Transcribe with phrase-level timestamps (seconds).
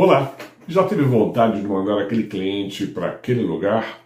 [0.00, 0.32] Olá,
[0.68, 4.00] já teve vontade de mandar aquele cliente para aquele lugar?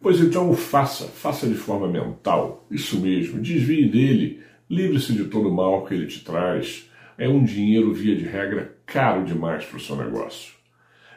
[0.00, 4.40] Pois então faça, faça de forma mental, isso mesmo, desvie dele,
[4.70, 6.88] livre-se de todo o mal que ele te traz.
[7.18, 10.52] É um dinheiro, via de regra, caro demais para o seu negócio.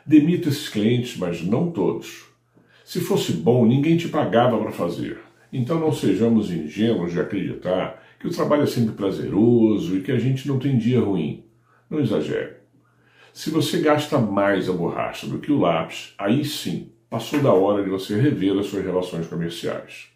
[0.04, 2.26] Demita esses clientes, mas não todos.
[2.84, 5.25] Se fosse bom, ninguém te pagava para fazer.
[5.58, 10.20] Então não sejamos ingênuos de acreditar que o trabalho é sempre prazeroso e que a
[10.20, 11.46] gente não tem dia ruim.
[11.90, 12.56] Não exagere.
[13.34, 17.82] Se você gasta mais a borracha do que o lápis, aí sim passou da hora
[17.82, 20.10] de você rever as suas relações comerciais.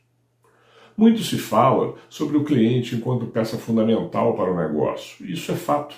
[0.98, 5.96] Muito se fala sobre o cliente enquanto peça fundamental para o negócio, isso é fato,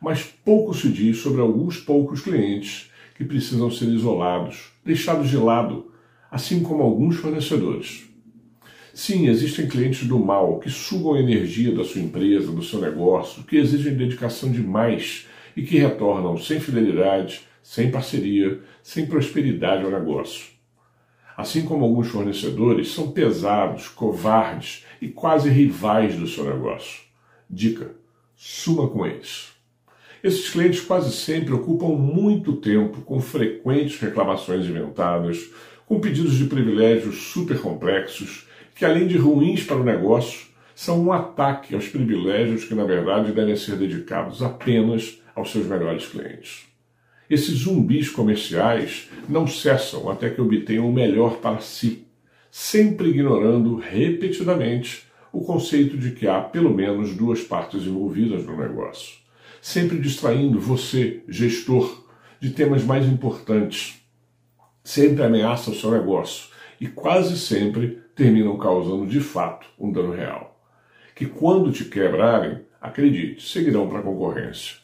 [0.00, 5.90] mas pouco se diz sobre alguns poucos clientes que precisam ser isolados, deixados de lado,
[6.30, 8.06] assim como alguns fornecedores.
[8.96, 13.42] Sim, existem clientes do mal que sugam a energia da sua empresa, do seu negócio,
[13.42, 20.46] que exigem dedicação demais e que retornam sem fidelidade, sem parceria, sem prosperidade ao negócio.
[21.36, 27.02] Assim como alguns fornecedores são pesados, covardes e quase rivais do seu negócio.
[27.50, 27.90] Dica:
[28.34, 29.52] suma com eles.
[30.24, 35.50] Esses clientes quase sempre ocupam muito tempo com frequentes reclamações inventadas,
[35.84, 41.10] com pedidos de privilégios super complexos que, além de ruins para o negócio, são um
[41.10, 46.66] ataque aos privilégios que, na verdade, devem ser dedicados apenas aos seus melhores clientes.
[47.28, 52.06] Esses zumbis comerciais não cessam até que obtenham o melhor para si,
[52.50, 59.16] sempre ignorando repetidamente o conceito de que há pelo menos duas partes envolvidas no negócio,
[59.60, 62.04] sempre distraindo você, gestor,
[62.38, 64.02] de temas mais importantes,
[64.84, 70.58] sempre ameaça o seu negócio e quase sempre terminam causando de fato um dano real.
[71.14, 74.76] Que quando te quebrarem, acredite, seguirão para a concorrência.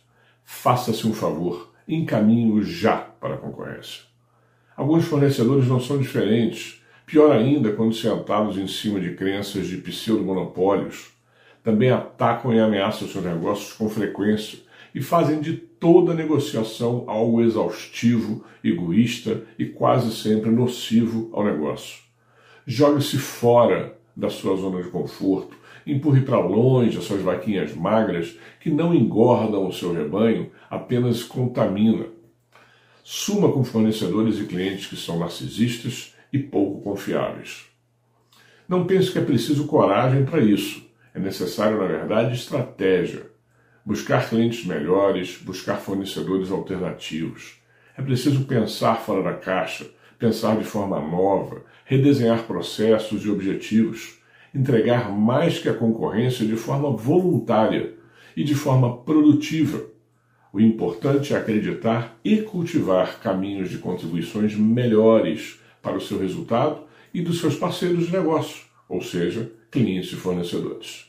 [0.44, 4.02] Faça-se um favor, encaminhe-o já para a concorrência.
[4.76, 11.12] Alguns fornecedores não são diferentes, pior ainda quando sentados em cima de crenças de pseudo-monopólios,
[11.62, 14.58] também atacam e ameaçam seus negócios com frequência
[14.94, 22.11] e fazem de toda negociação algo exaustivo, egoísta e quase sempre nocivo ao negócio.
[22.66, 25.56] Jogue-se fora da sua zona de conforto,
[25.86, 32.06] empurre para longe as suas vaquinhas magras que não engordam o seu rebanho, apenas contamina.
[33.02, 37.66] Suma com fornecedores e clientes que são narcisistas e pouco confiáveis.
[38.68, 40.86] Não pense que é preciso coragem para isso.
[41.14, 43.26] É necessário, na verdade, estratégia.
[43.84, 47.60] Buscar clientes melhores, buscar fornecedores alternativos.
[47.98, 49.90] É preciso pensar fora da caixa,
[50.22, 54.20] pensar de forma nova, redesenhar processos e objetivos,
[54.54, 57.94] entregar mais que a concorrência de forma voluntária
[58.36, 59.84] e de forma produtiva.
[60.52, 67.20] O importante é acreditar e cultivar caminhos de contribuições melhores para o seu resultado e
[67.20, 71.06] dos seus parceiros de negócio, ou seja, clientes e fornecedores.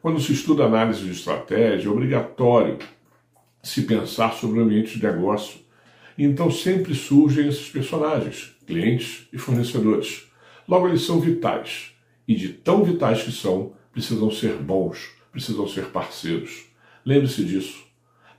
[0.00, 2.78] Quando se estuda análise de estratégia, é obrigatório
[3.62, 5.67] se pensar sobre o ambiente de negócio
[6.24, 10.26] então sempre surgem esses personagens, clientes e fornecedores.
[10.66, 11.92] Logo, eles são vitais.
[12.26, 16.66] E de tão vitais que são, precisam ser bons, precisam ser parceiros.
[17.04, 17.84] Lembre-se disso.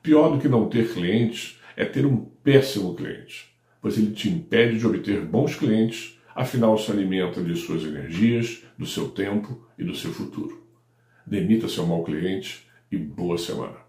[0.04, 3.50] Pior do que não ter clientes é ter um péssimo cliente,
[3.82, 8.86] pois ele te impede de obter bons clientes, afinal se alimenta de suas energias, do
[8.86, 10.64] seu tempo e do seu futuro.
[11.26, 13.89] Demita seu mau cliente e boa semana.